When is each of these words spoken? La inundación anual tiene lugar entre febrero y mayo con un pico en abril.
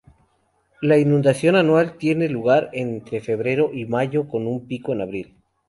La 0.81 0.97
inundación 0.97 1.55
anual 1.55 1.95
tiene 1.97 2.27
lugar 2.27 2.71
entre 2.73 3.21
febrero 3.21 3.69
y 3.71 3.85
mayo 3.85 4.27
con 4.27 4.47
un 4.47 4.65
pico 4.65 4.93
en 4.93 5.01
abril. 5.01 5.35